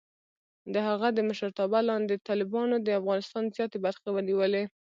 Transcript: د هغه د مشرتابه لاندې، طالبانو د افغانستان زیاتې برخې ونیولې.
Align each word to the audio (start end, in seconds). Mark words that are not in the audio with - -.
د 0.73 0.75
هغه 0.87 1.07
د 1.13 1.19
مشرتابه 1.29 1.79
لاندې، 1.89 2.23
طالبانو 2.27 2.75
د 2.81 2.87
افغانستان 2.99 3.43
زیاتې 3.55 3.77
برخې 3.85 4.09
ونیولې. 4.11 4.63